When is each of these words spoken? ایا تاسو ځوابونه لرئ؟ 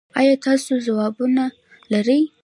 ایا 0.19 0.35
تاسو 0.45 0.71
ځوابونه 0.85 1.43
لرئ؟ 1.91 2.21